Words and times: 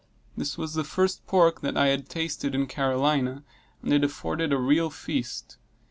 This 0.35 0.57
was 0.57 0.73
the 0.73 0.83
first 0.83 1.27
pork 1.27 1.61
that 1.61 1.77
I 1.77 1.89
had 1.89 2.09
tasted 2.09 2.55
in 2.55 2.65
Carolina, 2.65 3.43
and 3.83 3.93
it 3.93 4.03
afforded 4.03 4.51
a 4.51 4.57
real 4.57 4.89
feast. 4.89 5.57